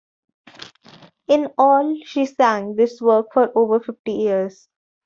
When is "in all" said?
1.27-1.95